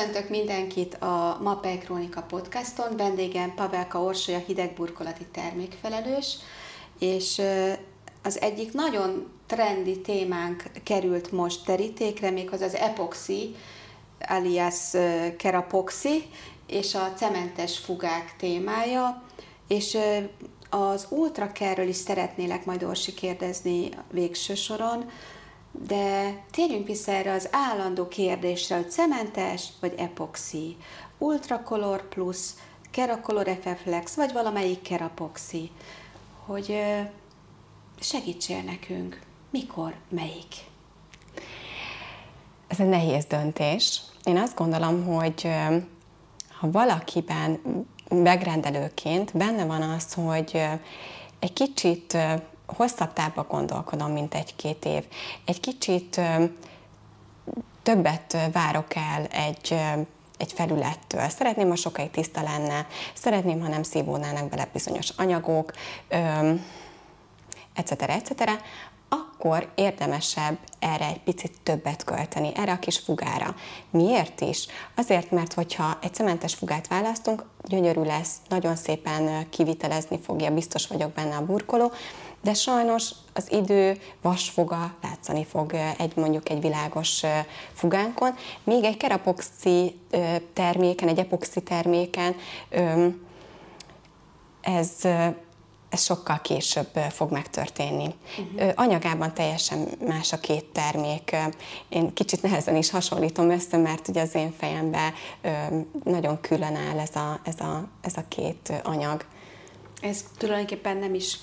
[0.00, 2.96] Köszöntök mindenkit a Mapei Krónika podcaston.
[2.96, 6.36] Vendégem Pavelka Orsolya hidegburkolati termékfelelős,
[6.98, 7.42] és
[8.22, 13.54] az egyik nagyon trendi témánk került most terítékre, méghozzá az epoxi,
[14.28, 14.90] alias
[15.36, 16.24] kerapoxi,
[16.66, 19.22] és a cementes fugák témája,
[19.68, 19.98] és
[20.70, 25.10] az ultrakerről is szeretnélek majd Orsi kérdezni végső soron,
[25.72, 30.76] de térjünk vissza erre az állandó kérdésre, hogy cementes vagy epoxi,
[31.18, 32.38] ultracolor plus,
[32.90, 35.70] keracolor FFlex, vagy valamelyik kerapoxi,
[36.46, 36.80] hogy
[38.00, 40.54] segítsél nekünk, mikor, melyik?
[42.66, 44.00] Ez egy nehéz döntés.
[44.24, 45.48] Én azt gondolom, hogy
[46.58, 47.60] ha valakiben
[48.08, 50.62] megrendelőként benne van az, hogy
[51.38, 52.16] egy kicsit
[52.76, 55.04] hosszabb távba gondolkodom, mint egy-két év.
[55.44, 56.20] Egy kicsit
[57.82, 59.80] többet várok el egy,
[60.36, 61.28] egy felülettől.
[61.28, 65.72] Szeretném, ha sokáig tiszta lenne, szeretném, ha nem szívódnának bele bizonyos anyagok,
[67.74, 67.90] etc.
[68.02, 68.50] etc
[69.10, 73.54] akkor érdemesebb erre egy picit többet költeni, erre a kis fugára.
[73.90, 74.66] Miért is?
[74.96, 81.12] Azért, mert hogyha egy cementes fugát választunk, gyönyörű lesz, nagyon szépen kivitelezni fogja, biztos vagyok
[81.12, 81.92] benne a burkoló,
[82.42, 87.22] de sajnos az idő vasfoga látszani fog egy mondjuk egy világos
[87.72, 90.00] fugánkon, míg egy kerapoxi
[90.52, 92.36] terméken, egy epoxi terméken
[94.60, 95.06] ez
[95.90, 98.14] ez sokkal később fog megtörténni.
[98.38, 98.72] Uh-huh.
[98.74, 101.36] Anyagában teljesen más a két termék.
[101.88, 105.12] Én kicsit nehezen is hasonlítom össze, mert ugye az én fejemben
[106.04, 109.24] nagyon külön áll ez a, ez a, ez a két anyag.
[110.00, 111.38] Ez tulajdonképpen nem is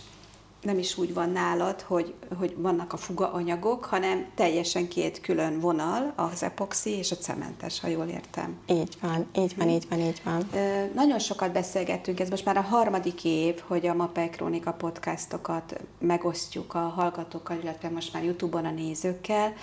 [0.61, 5.59] nem is úgy van nálad, hogy, hogy vannak a fuga anyagok, hanem teljesen két külön
[5.59, 8.57] vonal, az epoxi és a cementes, ha jól értem.
[8.67, 10.49] Így van, így van, így van, így van.
[10.93, 16.73] Nagyon sokat beszélgettünk, ez most már a harmadik év, hogy a Mapei Krónika podcastokat megosztjuk
[16.73, 19.53] a hallgatókkal, illetve most már Youtube-on a nézőkkel.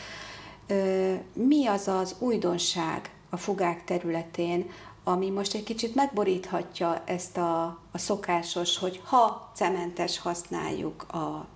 [1.33, 4.71] Mi az az újdonság a fugák területén,
[5.04, 11.47] ami most egy kicsit megboríthatja ezt a, a szokásos, hogy ha cementes használjuk a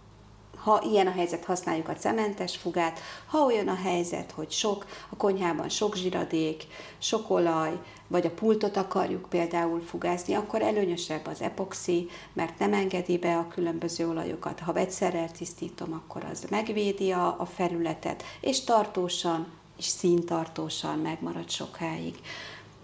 [0.58, 5.16] ha ilyen a helyzet, használjuk a cementes fugát, ha olyan a helyzet, hogy sok, a
[5.16, 6.66] konyhában sok zsiradék,
[6.98, 13.18] sok olaj, vagy a pultot akarjuk például fugászni, akkor előnyösebb az epoxi, mert nem engedi
[13.18, 14.60] be a különböző olajokat.
[14.60, 19.46] Ha vegyszerrel tisztítom, akkor az megvédi a, a felületet, és tartósan,
[19.78, 22.14] és színtartósan megmarad sokáig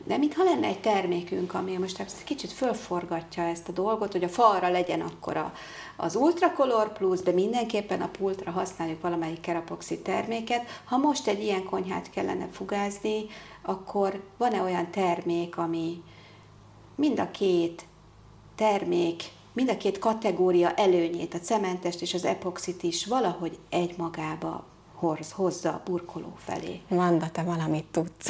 [0.07, 4.29] de mintha lenne egy termékünk, ami most egy kicsit fölforgatja ezt a dolgot, hogy a
[4.29, 5.53] falra legyen akkor a,
[5.97, 10.67] az Ultracolor Plus, de mindenképpen a pultra használjuk valamelyik kerapoxi terméket.
[10.85, 13.27] Ha most egy ilyen konyhát kellene fugázni,
[13.63, 16.03] akkor van-e olyan termék, ami
[16.95, 17.85] mind a két
[18.55, 19.23] termék,
[19.53, 25.69] mind a két kategória előnyét, a cementest és az epoxit is valahogy egymagába hoz, hozza
[25.69, 26.81] a burkoló felé.
[26.89, 28.29] Vanda, te valamit tudsz.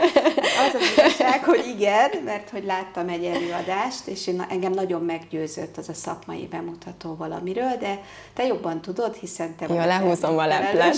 [0.66, 5.76] az az igazság, hogy igen, mert hogy láttam egy előadást, és én, engem nagyon meggyőzött
[5.76, 8.00] az a szakmai bemutató valamiről, de
[8.34, 10.96] te jobban tudod, hiszen te Jó, lehúzom a leplet.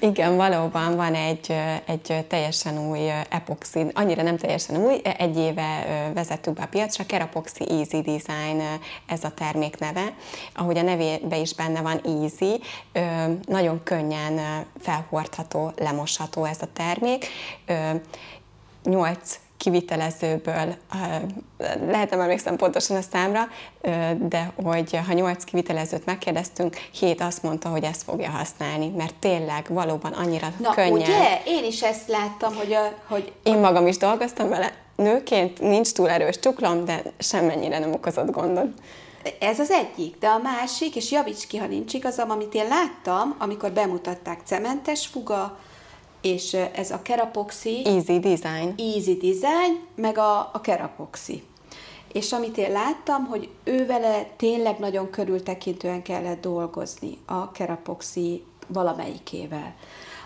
[0.00, 1.54] Igen, valóban van egy,
[1.86, 7.64] egy teljesen új epoxi, annyira nem teljesen új, egy éve vezettük be a piacra, Kerapoxi
[7.70, 8.62] Easy Design
[9.06, 10.14] ez a termék neve.
[10.54, 12.60] Ahogy a nevében is benne van Easy,
[13.46, 17.26] nagyon könnyen felhordható, lemosható ez a termék.
[18.84, 20.74] Nyolc kivitelezőből,
[21.86, 23.48] lehet nem emlékszem pontosan a számra,
[24.18, 29.66] de hogy ha nyolc kivitelezőt megkérdeztünk, hét azt mondta, hogy ezt fogja használni, mert tényleg
[29.68, 30.92] valóban annyira Na, könnyen.
[30.92, 31.42] ugye?
[31.46, 33.32] Én is ezt láttam, hogy, a, hogy...
[33.42, 38.68] Én magam is dolgoztam vele, nőként nincs túl erős csuklom, de semmennyire nem okozott gondot.
[39.40, 43.36] Ez az egyik, de a másik, és javíts ki, ha nincs igazam, amit én láttam,
[43.38, 45.58] amikor bemutatták cementes fuga,
[46.20, 47.82] és ez a kerapoxi.
[47.84, 48.74] Easy Design.
[48.76, 51.42] Easy Design, meg a, a kerapoxi.
[52.12, 59.74] És amit én láttam, hogy ő vele tényleg nagyon körültekintően kellett dolgozni a kerapoxi valamelyikével.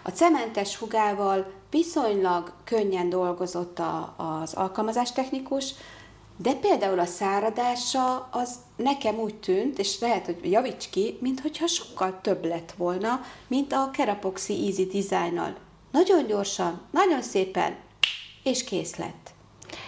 [0.03, 5.75] A cementes fugával viszonylag könnyen dolgozott a, az alkalmazástechnikus,
[6.37, 12.19] de például a száradása az nekem úgy tűnt, és lehet, hogy javíts ki, mintha sokkal
[12.23, 15.57] több lett volna, mint a Kerapoxi Easy Design-nal
[15.95, 17.77] nagyon gyorsan, nagyon szépen,
[18.43, 19.33] és kész lett.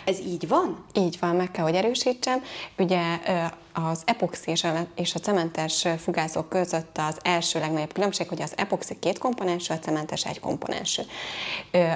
[0.05, 0.85] Ez így van?
[0.93, 2.43] Így van, meg kell, hogy erősítsem.
[2.79, 3.01] Ugye
[3.73, 4.53] az epoxi
[4.95, 9.79] és a cementes fugázók között az első legnagyobb különbség, hogy az epoxi két komponensű, a
[9.79, 11.03] cementes egy komponensű.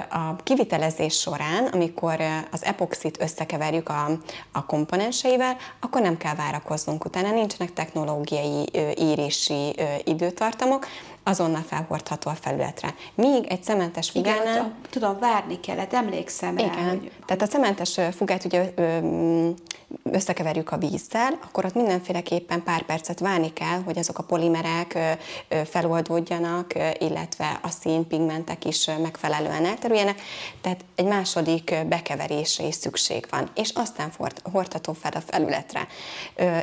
[0.09, 2.21] A kivitelezés során, amikor
[2.51, 4.05] az epoxit összekeverjük a,
[4.51, 8.65] a komponenseivel, akkor nem kell várakoznunk utána, nincsenek technológiai
[8.95, 10.87] érési időtartamok,
[11.23, 12.95] azonnal felhordható a felületre.
[13.15, 14.41] Míg egy cementes fugánál...
[14.41, 16.63] Igen, tudom, várni kellett, emlékszem rá.
[16.63, 17.11] Igen, hogy...
[17.25, 18.73] tehát a cementes fugát ugye
[20.03, 24.97] összekeverjük a vízzel, akkor ott mindenféleképpen pár percet várni kell, hogy azok a polimerek
[25.65, 30.21] feloldódjanak, illetve a színpigmentek is megfelelően elterüljenek,
[30.61, 34.11] tehát egy második bekeverésre is szükség van, és aztán
[34.51, 35.87] hordható fel a felületre.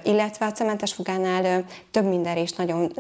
[0.02, 2.92] Illetve a cementes fugánál több mindenre is nagyon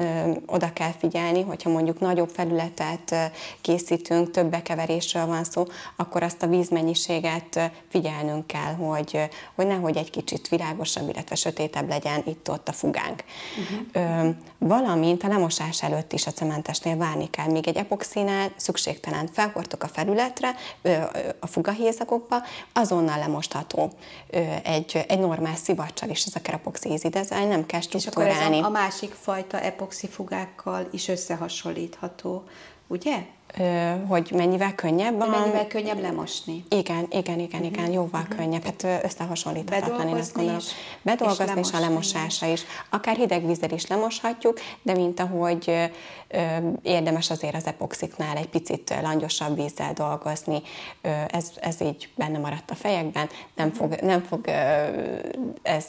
[0.46, 3.14] oda kell figyelni, hogyha mondjuk nagyobb felületet
[3.60, 5.66] készítünk, több bekeverésről van szó,
[5.96, 12.22] akkor azt a vízmennyiséget figyelnünk kell, hogy, hogy nehogy egy kicsit világosabb, illetve sötétebb legyen
[12.26, 13.24] itt-ott a fugánk.
[13.92, 14.34] Uh-huh.
[14.58, 19.88] Valamint a lemosás előtt is a cementesnél várni kell, még egy epoxinál szükségtelen felhordtok a
[19.88, 20.54] felületre,
[21.40, 22.36] a fugahézakokba,
[22.72, 23.92] azonnal lemostható
[24.62, 28.32] egy, egy normál szivacsal is ez a epoxi easy design, nem kell struktúrálni.
[28.32, 31.08] És akkor ez a, a másik fajta epoxi fugákkal is
[31.38, 32.44] összehasonlítható,
[32.86, 33.26] ugye?
[34.06, 35.20] Hogy mennyivel könnyebb.
[35.20, 35.26] A...
[35.26, 36.64] Mennyivel könnyebb lemosni.
[36.68, 37.94] Igen, igen, igen, igen, uh-huh.
[37.94, 38.36] jóval uh-huh.
[38.36, 38.64] könnyebb.
[38.64, 40.58] Hát összehasonlíthatatlan, én azt gondolom.
[40.58, 40.70] Is,
[41.02, 42.62] Bedolgozni és, és a lemosása is.
[42.90, 45.70] Akár hideg vízzel is lemoshatjuk, de mint ahogy
[46.28, 46.38] ö,
[46.82, 50.62] érdemes azért az epoxiknál egy picit langyosabb vízzel dolgozni,
[51.02, 54.52] ö, ez, ez így benne maradt a fejekben, nem fog, nem fog ö,
[55.62, 55.84] ez,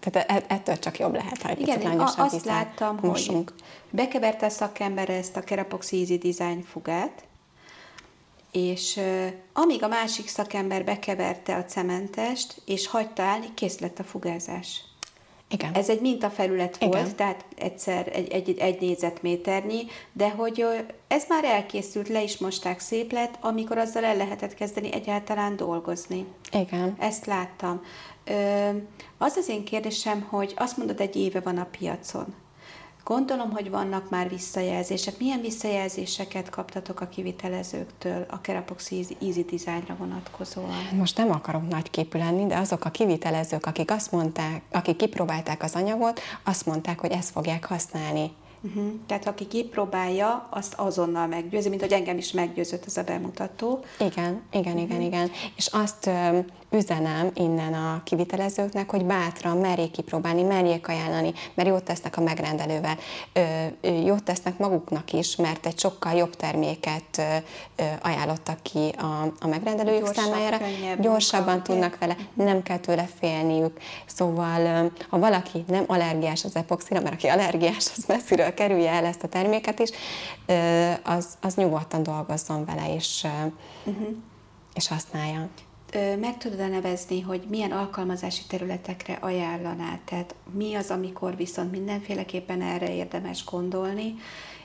[0.00, 3.50] tehát e, ettől csak jobb lehet, ha egy igen, picit langyosabb azt vízzel láttam, mosunk.
[3.50, 7.24] Hogy bekeverte a szakember ezt a Kerapox Easy Design fogát,
[8.52, 9.00] és
[9.52, 14.84] amíg a másik szakember bekeverte a cementest, és hagyta állni, kész lett a fugázás.
[15.50, 15.74] Igen.
[15.74, 17.16] Ez egy mintafelület volt, Igen.
[17.16, 20.64] tehát egyszer egy, egy, egy négyzetméternyi, de hogy
[21.08, 26.26] ez már elkészült, le is mosták szép lett, amikor azzal el lehetett kezdeni egyáltalán dolgozni.
[26.52, 26.96] Igen.
[26.98, 27.82] Ezt láttam.
[29.18, 32.34] Az az én kérdésem, hogy azt mondod, egy éve van a piacon.
[33.04, 35.18] Gondolom, hogy vannak már visszajelzések.
[35.18, 40.88] Milyen visszajelzéseket kaptatok a kivitelezőktől a Kerapox Easy Designra vonatkozóan?
[40.92, 45.62] Most nem akarok nagy képű lenni, de azok a kivitelezők, akik azt mondták, akik kipróbálták
[45.62, 48.30] az anyagot, azt mondták, hogy ezt fogják használni.
[48.62, 48.84] Uh-huh.
[49.06, 53.84] Tehát aki kipróbálja, azt azonnal meggyőzi, mint hogy engem is meggyőzött ez a bemutató.
[53.98, 55.04] Igen, igen, igen, uh-huh.
[55.04, 55.30] igen.
[55.56, 56.38] És azt ö,
[56.70, 62.96] üzenem innen a kivitelezőknek, hogy bátran merjék kipróbálni, merjék ajánlani, mert jót tesznek a megrendelővel.
[63.32, 67.22] Ö, jót tesznek maguknak is, mert egy sokkal jobb terméket ö,
[67.76, 70.56] ö, ajánlottak ki a, a megrendelőjük Gyorsabb, számára.
[71.00, 73.80] Gyorsabban munka, tudnak vele, nem kell tőle félniük.
[74.06, 79.22] Szóval, ha valaki nem allergiás az epoxira, mert aki allergiás, az messziről kerülje el ezt
[79.22, 79.90] a terméket is,
[81.02, 83.26] az, az nyugodtan dolgozzon vele, és,
[83.84, 84.08] uh-huh.
[84.74, 85.48] és használja.
[86.20, 89.98] Meg tudod nevezni, hogy milyen alkalmazási területekre ajánlaná?
[90.04, 94.14] Tehát mi az, amikor viszont mindenféleképpen erre érdemes gondolni,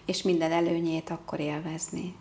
[0.05, 2.15] és minden előnyét akkor élvezni?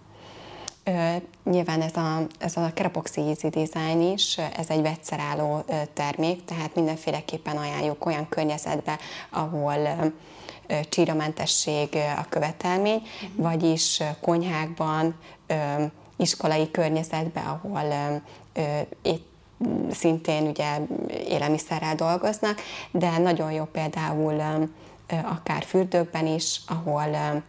[0.84, 1.16] Ö,
[1.50, 7.56] nyilván ez a, ez a Kerapoxi Easy Design is, ez egy vegyszerálló termék, tehát mindenféleképpen
[7.56, 8.99] ajánljuk olyan környezetbe,
[9.30, 10.12] ahol
[10.88, 13.44] csíramentesség a követelmény, uh-huh.
[13.44, 15.14] vagyis konyhákban,
[16.16, 18.23] iskolai környezetben, ahol
[19.02, 19.33] itt
[19.90, 20.78] szintén ugye
[21.28, 24.68] élelmiszerrel dolgoznak, de nagyon jó például
[25.25, 27.42] akár fürdőkben is, ahol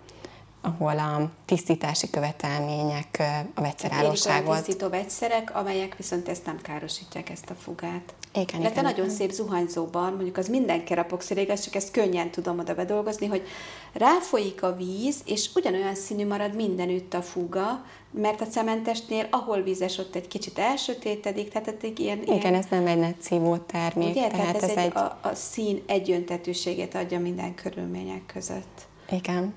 [0.61, 4.55] ahol a tisztítási követelmények a vegyszerállóságot.
[4.55, 8.13] tisztító vegyszerek, amelyek viszont ezt nem károsítják, ezt a fugát.
[8.35, 8.83] Igen, igen.
[8.83, 13.47] nagyon szép zuhanyzóban, mondjuk az minden kerapoxir, igaz, csak ezt könnyen tudom oda bedolgozni, hogy
[13.93, 19.97] ráfolyik a víz, és ugyanolyan színű marad mindenütt a fuga, mert a cementesnél, ahol vízes,
[19.97, 22.21] ott egy kicsit elsötétedik, tehát egy ilyen...
[22.21, 22.53] Igen, ilyen...
[22.53, 24.09] ez nem egy netszívó termék.
[24.09, 24.27] Ugye?
[24.27, 24.95] Tehát, tehát ez, ez egy, egy...
[24.95, 28.81] A, a szín egyöntetőségét adja minden körülmények között.
[29.11, 29.53] Igen.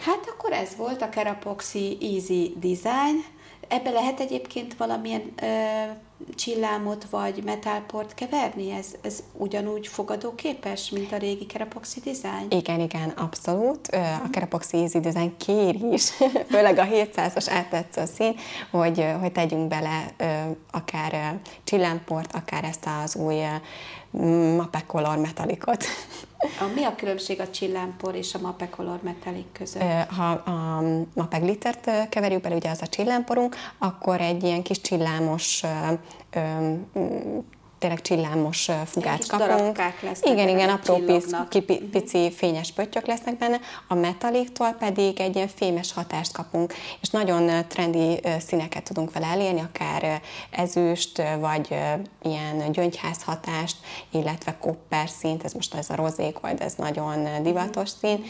[0.00, 3.24] Hát akkor ez volt a Kerapoxi Easy Design.
[3.68, 5.46] Ebbe lehet egyébként valamilyen ö,
[6.34, 8.70] csillámot vagy metálport keverni?
[8.70, 12.46] Ez, ez ugyanúgy fogadóképes, mint a régi Kerapoxi Design?
[12.48, 13.86] Igen, igen, abszolút.
[14.24, 16.10] A Kerapoxi Easy Design kér is,
[16.50, 18.34] főleg a 700-as áttetsző szín,
[18.70, 20.14] hogy, hogy tegyünk bele
[20.70, 23.36] akár csillámport, akár ezt az új
[24.56, 25.84] Mape Color metalikot.
[26.38, 29.82] A, mi a különbség a csillámpor és a Mape Color Metallic között?
[30.16, 30.82] Ha a
[31.14, 35.62] Mape Glittert keverjük bele, ugye az a csillámporunk, akkor egy ilyen kis csillámos
[37.78, 39.78] tényleg csillámos fugát kapunk.
[40.22, 45.48] Igen, igen, apró pic, ki, pici fényes pöttyök lesznek benne, a metaliktól pedig egy ilyen
[45.48, 50.20] fémes hatást kapunk, és nagyon trendi színeket tudunk vele elérni, akár
[50.50, 51.76] ezüst, vagy
[52.22, 53.76] ilyen gyöngyház hatást,
[54.10, 58.24] illetve kopper színt, ez most ez a rozékold, ez nagyon divatos szín,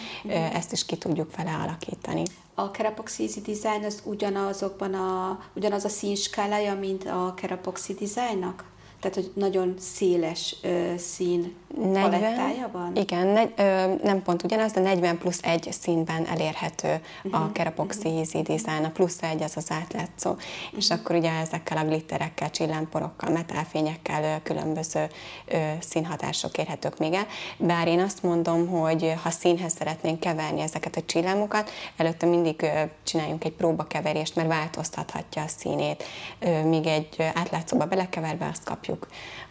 [0.53, 2.23] ezt is ki tudjuk vele alakítani.
[2.55, 8.65] A Kerapoxy Easy Design az ugyanazokban a, ugyanaz a színskálája, mint a Kerapoxy Designnak?
[9.01, 12.97] Tehát, hogy nagyon széles ö, szín 40, palettája van?
[12.97, 17.43] Igen, ne, ö, nem pont ugyanaz, de 40 plusz egy színben elérhető uh-huh.
[17.43, 18.19] a Kerapoxy uh-huh.
[18.19, 20.45] Easy Design, a plusz egy az az átlátszó, uh-huh.
[20.77, 25.07] és akkor ugye ezekkel a glitterekkel, csillámporokkal, metálfényekkel ö, különböző
[25.47, 30.97] ö, színhatások érhetők még el, bár én azt mondom, hogy ha színhez szeretnénk keverni ezeket
[30.97, 32.69] a csillámokat, előtte mindig ö,
[33.03, 36.05] csináljunk egy próbakeverést, mert változtathatja a színét,
[36.39, 39.07] ö, míg egy átlátszóba belekeverve azt kapjuk,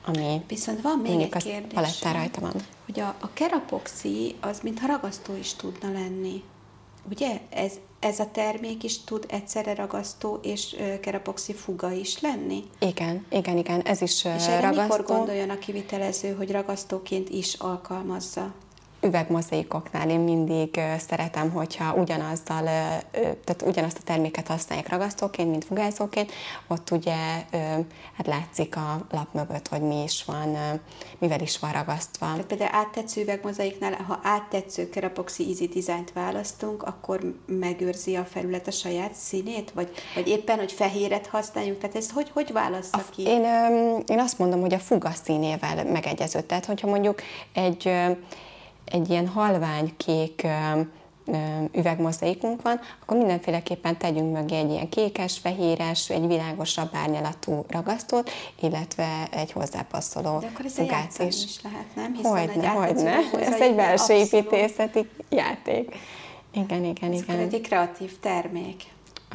[0.07, 2.53] ami Viszont van még egy kérdés rajta van.
[2.85, 6.43] Hogy a, a kerapoxi az mintha ragasztó is tudna lenni.
[7.11, 7.41] Ugye?
[7.49, 12.63] Ez, ez a termék is tud egyszerre ragasztó és kerapoxi fuga is lenni?
[12.79, 14.81] Igen, igen, igen, ez is és ragasztó.
[14.81, 18.53] mikor gondoljon a kivitelező, hogy ragasztóként is alkalmazza?
[19.01, 22.63] Üvegmozaikoknál én mindig szeretem, hogyha ugyanazzal,
[23.12, 26.32] tehát ugyanazt a terméket használják ragasztóként, mint fugázóként,
[26.68, 27.16] ott ugye
[28.18, 30.58] hát látszik a lap mögött, hogy mi is van,
[31.18, 32.25] mivel is van ragasztva.
[32.25, 38.72] Tehát például áttetsző üvegmozaiknál, ha áttetsző Kerapoxi Easy Design-t választunk, akkor megőrzi a felület a
[38.72, 43.22] saját színét, vagy, vagy éppen, hogy fehéret használjuk, tehát ezt hogy, hogy válaszza ki?
[43.22, 43.44] Én,
[44.08, 47.22] én azt mondom, hogy a fuga színével megegyező, tehát hogyha mondjuk
[47.54, 47.92] egy
[48.91, 50.48] egy ilyen halvány kék
[51.74, 58.29] üvegmozaikunk van, akkor mindenféleképpen tegyünk mögé egy ilyen kékes, fehéres, egy világosabb árnyalatú ragasztót,
[58.62, 61.44] illetve egy hozzápasszoló De akkor ez fugát is.
[61.44, 62.13] is lehet, nem?
[62.13, 63.15] Hiszen hogyne, hogyne.
[63.39, 65.96] Ez egy belső építészeti játék.
[66.51, 67.39] Igen, igen, ez igen.
[67.39, 68.84] egy kreatív termék.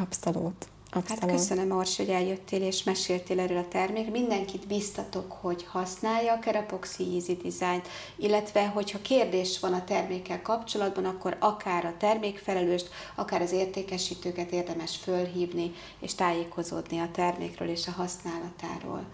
[0.01, 0.67] Abszolút.
[0.95, 1.21] Abszolút.
[1.21, 4.11] Hát köszönöm, Ors, hogy eljöttél és meséltél erről a termék.
[4.11, 11.05] Mindenkit biztatok, hogy használja a Kerapoxi Easy Design-t, illetve hogyha kérdés van a termékkel kapcsolatban,
[11.05, 17.91] akkor akár a termékfelelőst, akár az értékesítőket érdemes fölhívni és tájékozódni a termékről és a
[17.91, 19.05] használatáról.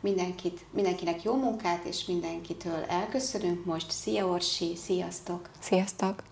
[0.00, 3.90] Mindenkit, mindenkinek jó munkát, és mindenkitől elköszönünk most.
[3.90, 5.48] Szia Orsi, sziasztok!
[5.60, 6.22] Sziasztok!